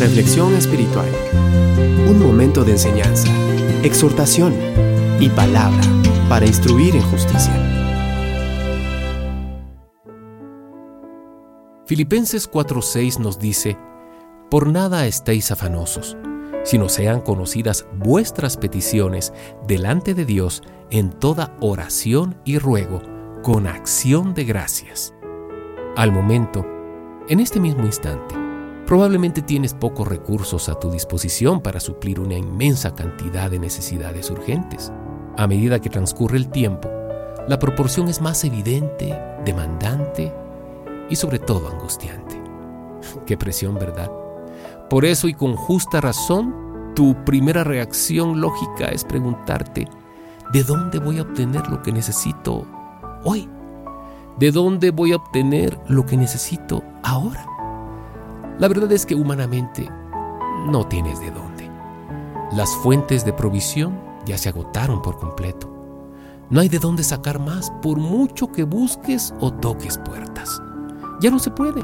Reflexión 0.00 0.54
espiritual. 0.54 1.10
Un 2.08 2.22
momento 2.26 2.64
de 2.64 2.72
enseñanza, 2.72 3.28
exhortación 3.82 4.54
y 5.20 5.28
palabra 5.28 5.82
para 6.26 6.46
instruir 6.46 6.96
en 6.96 7.02
justicia. 7.02 7.52
Filipenses 11.84 12.50
4:6 12.50 13.18
nos 13.18 13.38
dice, 13.38 13.76
Por 14.50 14.68
nada 14.68 15.06
estéis 15.06 15.50
afanosos, 15.50 16.16
sino 16.64 16.88
sean 16.88 17.20
conocidas 17.20 17.84
vuestras 17.98 18.56
peticiones 18.56 19.34
delante 19.68 20.14
de 20.14 20.24
Dios 20.24 20.62
en 20.90 21.10
toda 21.10 21.54
oración 21.60 22.40
y 22.46 22.56
ruego, 22.56 23.02
con 23.42 23.66
acción 23.66 24.32
de 24.32 24.44
gracias. 24.46 25.12
Al 25.94 26.10
momento, 26.10 26.64
en 27.28 27.38
este 27.38 27.60
mismo 27.60 27.84
instante, 27.84 28.39
probablemente 28.90 29.40
tienes 29.40 29.72
pocos 29.72 30.08
recursos 30.08 30.68
a 30.68 30.74
tu 30.74 30.90
disposición 30.90 31.60
para 31.60 31.78
suplir 31.78 32.18
una 32.18 32.34
inmensa 32.34 32.92
cantidad 32.92 33.48
de 33.48 33.60
necesidades 33.60 34.28
urgentes. 34.32 34.90
A 35.36 35.46
medida 35.46 35.78
que 35.78 35.88
transcurre 35.88 36.36
el 36.36 36.48
tiempo, 36.48 36.90
la 37.46 37.56
proporción 37.60 38.08
es 38.08 38.20
más 38.20 38.42
evidente, 38.42 39.16
demandante 39.44 40.34
y 41.08 41.14
sobre 41.14 41.38
todo 41.38 41.68
angustiante. 41.68 42.42
Qué 43.26 43.36
presión, 43.36 43.76
¿verdad? 43.76 44.10
Por 44.88 45.04
eso 45.04 45.28
y 45.28 45.34
con 45.34 45.54
justa 45.54 46.00
razón, 46.00 46.92
tu 46.96 47.14
primera 47.24 47.62
reacción 47.62 48.40
lógica 48.40 48.86
es 48.86 49.04
preguntarte, 49.04 49.86
¿de 50.52 50.64
dónde 50.64 50.98
voy 50.98 51.20
a 51.20 51.22
obtener 51.22 51.64
lo 51.68 51.80
que 51.80 51.92
necesito 51.92 52.66
hoy? 53.22 53.48
¿De 54.40 54.50
dónde 54.50 54.90
voy 54.90 55.12
a 55.12 55.16
obtener 55.16 55.78
lo 55.86 56.04
que 56.06 56.16
necesito 56.16 56.82
ahora? 57.04 57.49
La 58.60 58.68
verdad 58.68 58.92
es 58.92 59.06
que 59.06 59.14
humanamente 59.14 59.88
no 60.66 60.86
tienes 60.86 61.18
de 61.18 61.30
dónde. 61.30 61.70
Las 62.52 62.68
fuentes 62.82 63.24
de 63.24 63.32
provisión 63.32 63.98
ya 64.26 64.36
se 64.36 64.50
agotaron 64.50 65.00
por 65.00 65.18
completo. 65.18 65.72
No 66.50 66.60
hay 66.60 66.68
de 66.68 66.78
dónde 66.78 67.02
sacar 67.02 67.38
más 67.38 67.72
por 67.80 67.96
mucho 67.96 68.52
que 68.52 68.64
busques 68.64 69.32
o 69.40 69.50
toques 69.50 69.96
puertas. 69.96 70.60
Ya 71.22 71.30
no 71.30 71.38
se 71.38 71.50
puede. 71.50 71.82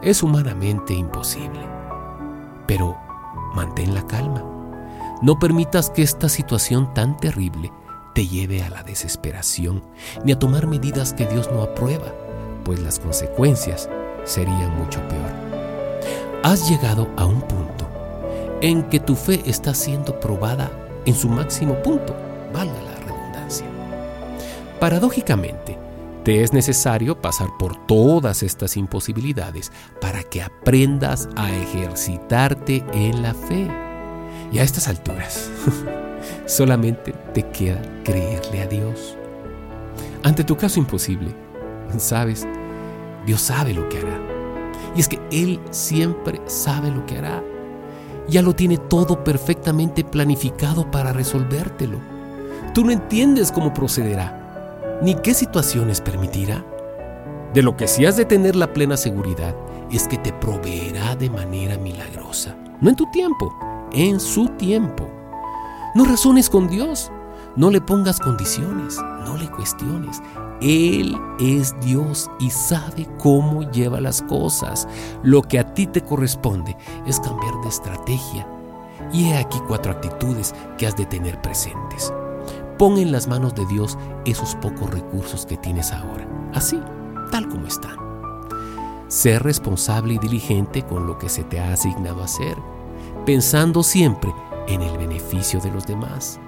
Es 0.00 0.22
humanamente 0.22 0.94
imposible. 0.94 1.60
Pero 2.66 2.96
mantén 3.54 3.94
la 3.94 4.06
calma. 4.06 4.42
No 5.20 5.38
permitas 5.38 5.90
que 5.90 6.02
esta 6.02 6.30
situación 6.30 6.94
tan 6.94 7.18
terrible 7.18 7.70
te 8.14 8.26
lleve 8.26 8.62
a 8.62 8.70
la 8.70 8.82
desesperación 8.82 9.82
ni 10.24 10.32
a 10.32 10.38
tomar 10.38 10.68
medidas 10.68 11.12
que 11.12 11.26
Dios 11.26 11.50
no 11.52 11.60
aprueba, 11.60 12.14
pues 12.64 12.80
las 12.80 12.98
consecuencias 12.98 13.90
serían 14.24 14.74
mucho 14.78 15.06
peor. 15.08 15.47
Has 16.42 16.68
llegado 16.68 17.08
a 17.16 17.26
un 17.26 17.40
punto 17.40 17.88
en 18.60 18.84
que 18.84 19.00
tu 19.00 19.14
fe 19.14 19.42
está 19.46 19.74
siendo 19.74 20.18
probada 20.18 20.70
en 21.04 21.14
su 21.14 21.28
máximo 21.28 21.74
punto, 21.82 22.14
valga 22.52 22.80
la 22.82 22.94
redundancia. 23.06 23.66
Paradójicamente, 24.80 25.78
te 26.24 26.42
es 26.42 26.52
necesario 26.52 27.20
pasar 27.20 27.48
por 27.58 27.86
todas 27.86 28.42
estas 28.42 28.76
imposibilidades 28.76 29.72
para 30.00 30.22
que 30.22 30.42
aprendas 30.42 31.28
a 31.36 31.50
ejercitarte 31.50 32.84
en 32.92 33.22
la 33.22 33.34
fe. 33.34 33.68
Y 34.52 34.58
a 34.58 34.62
estas 34.62 34.88
alturas, 34.88 35.50
Solamente 36.46 37.12
te 37.34 37.42
queda 37.44 37.80
creerle 38.04 38.62
a 38.62 38.66
Dios. 38.66 39.16
Ante 40.22 40.44
tu 40.44 40.56
caso 40.56 40.80
imposible, 40.80 41.34
sabes, 41.98 42.46
Dios 43.26 43.40
sabe 43.40 43.72
lo 43.72 43.88
que 43.88 43.98
hará. 43.98 44.37
Y 44.94 45.00
es 45.00 45.08
que 45.08 45.20
Él 45.30 45.60
siempre 45.70 46.40
sabe 46.46 46.90
lo 46.90 47.04
que 47.06 47.18
hará. 47.18 47.42
Ya 48.28 48.42
lo 48.42 48.54
tiene 48.54 48.76
todo 48.76 49.24
perfectamente 49.24 50.04
planificado 50.04 50.90
para 50.90 51.12
resolvértelo. 51.12 51.98
Tú 52.74 52.84
no 52.84 52.92
entiendes 52.92 53.50
cómo 53.50 53.72
procederá, 53.72 54.98
ni 55.02 55.14
qué 55.14 55.34
situaciones 55.34 56.00
permitirá. 56.00 56.64
De 57.54 57.62
lo 57.62 57.76
que 57.76 57.88
sí 57.88 58.04
has 58.04 58.16
de 58.16 58.26
tener 58.26 58.54
la 58.54 58.72
plena 58.74 58.96
seguridad 58.96 59.54
es 59.90 60.06
que 60.06 60.18
te 60.18 60.32
proveerá 60.34 61.16
de 61.16 61.30
manera 61.30 61.78
milagrosa. 61.78 62.54
No 62.80 62.90
en 62.90 62.96
tu 62.96 63.10
tiempo, 63.10 63.54
en 63.92 64.20
su 64.20 64.48
tiempo. 64.50 65.08
No 65.94 66.04
razones 66.04 66.50
con 66.50 66.68
Dios. 66.68 67.10
No 67.56 67.70
le 67.70 67.80
pongas 67.80 68.20
condiciones, 68.20 68.98
no 69.24 69.36
le 69.36 69.50
cuestiones. 69.50 70.22
Él 70.60 71.16
es 71.38 71.74
Dios 71.80 72.30
y 72.40 72.50
sabe 72.50 73.08
cómo 73.18 73.70
lleva 73.70 74.00
las 74.00 74.22
cosas. 74.22 74.88
Lo 75.22 75.42
que 75.42 75.58
a 75.58 75.74
ti 75.74 75.86
te 75.86 76.02
corresponde 76.02 76.76
es 77.06 77.20
cambiar 77.20 77.54
de 77.62 77.68
estrategia. 77.68 78.46
Y 79.12 79.28
he 79.28 79.36
aquí 79.36 79.58
cuatro 79.66 79.92
actitudes 79.92 80.54
que 80.76 80.86
has 80.86 80.96
de 80.96 81.06
tener 81.06 81.40
presentes. 81.40 82.12
Pon 82.78 82.98
en 82.98 83.10
las 83.12 83.26
manos 83.26 83.54
de 83.54 83.66
Dios 83.66 83.98
esos 84.24 84.54
pocos 84.56 84.90
recursos 84.90 85.46
que 85.46 85.56
tienes 85.56 85.92
ahora, 85.92 86.28
así, 86.54 86.80
tal 87.30 87.48
como 87.48 87.66
están. 87.66 87.96
Sé 89.08 89.38
responsable 89.38 90.14
y 90.14 90.18
diligente 90.18 90.82
con 90.82 91.06
lo 91.06 91.18
que 91.18 91.28
se 91.28 91.42
te 91.42 91.58
ha 91.58 91.72
asignado 91.72 92.22
hacer, 92.22 92.56
pensando 93.24 93.82
siempre 93.82 94.32
en 94.68 94.82
el 94.82 94.96
beneficio 94.98 95.60
de 95.60 95.70
los 95.70 95.86
demás. 95.86 96.38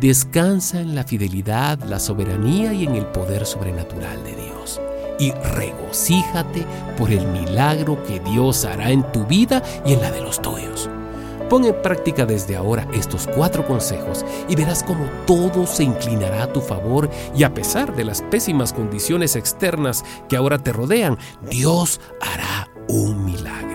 Descansa 0.00 0.80
en 0.80 0.94
la 0.94 1.04
fidelidad, 1.04 1.78
la 1.84 1.98
soberanía 1.98 2.72
y 2.72 2.84
en 2.84 2.96
el 2.96 3.06
poder 3.06 3.46
sobrenatural 3.46 4.22
de 4.24 4.34
Dios. 4.34 4.80
Y 5.18 5.30
regocíjate 5.32 6.66
por 6.98 7.10
el 7.10 7.26
milagro 7.28 8.02
que 8.04 8.18
Dios 8.20 8.64
hará 8.64 8.90
en 8.90 9.04
tu 9.12 9.24
vida 9.26 9.62
y 9.86 9.92
en 9.92 10.00
la 10.00 10.10
de 10.10 10.22
los 10.22 10.40
tuyos. 10.42 10.88
Pon 11.48 11.64
en 11.66 11.80
práctica 11.82 12.24
desde 12.24 12.56
ahora 12.56 12.88
estos 12.94 13.28
cuatro 13.36 13.66
consejos 13.66 14.24
y 14.48 14.56
verás 14.56 14.82
cómo 14.82 15.04
todo 15.26 15.66
se 15.66 15.84
inclinará 15.84 16.44
a 16.44 16.52
tu 16.52 16.62
favor 16.62 17.10
y 17.36 17.44
a 17.44 17.52
pesar 17.52 17.94
de 17.94 18.04
las 18.04 18.22
pésimas 18.22 18.72
condiciones 18.72 19.36
externas 19.36 20.02
que 20.28 20.36
ahora 20.36 20.58
te 20.58 20.72
rodean, 20.72 21.18
Dios 21.50 22.00
hará 22.22 22.70
un 22.88 23.26
milagro. 23.26 23.71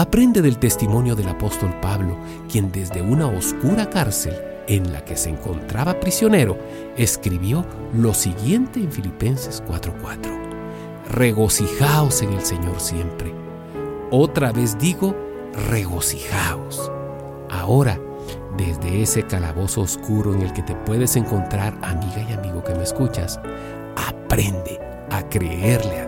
Aprende 0.00 0.40
del 0.40 0.56
testimonio 0.56 1.14
del 1.14 1.28
apóstol 1.28 1.78
Pablo, 1.82 2.16
quien 2.50 2.72
desde 2.72 3.02
una 3.02 3.26
oscura 3.26 3.90
cárcel 3.90 4.34
en 4.66 4.94
la 4.94 5.04
que 5.04 5.14
se 5.14 5.28
encontraba 5.28 6.00
prisionero, 6.00 6.56
escribió 6.96 7.66
lo 7.92 8.14
siguiente 8.14 8.80
en 8.80 8.90
Filipenses 8.90 9.62
4:4. 9.68 10.32
Regocijaos 11.10 12.22
en 12.22 12.32
el 12.32 12.40
Señor 12.40 12.80
siempre. 12.80 13.34
Otra 14.10 14.52
vez 14.52 14.78
digo, 14.78 15.14
regocijaos. 15.68 16.90
Ahora, 17.50 18.00
desde 18.56 19.02
ese 19.02 19.24
calabozo 19.24 19.82
oscuro 19.82 20.32
en 20.32 20.40
el 20.40 20.54
que 20.54 20.62
te 20.62 20.76
puedes 20.76 21.14
encontrar, 21.16 21.76
amiga 21.82 22.24
y 22.26 22.32
amigo 22.32 22.64
que 22.64 22.74
me 22.74 22.84
escuchas, 22.84 23.38
aprende 23.96 24.80
a 25.10 25.28
creerle 25.28 26.00
a 26.00 26.06